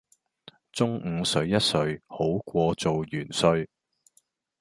[0.71, 3.67] 中午睡一睡好過做元帥